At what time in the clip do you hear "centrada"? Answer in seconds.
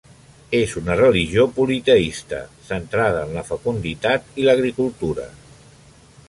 2.71-3.21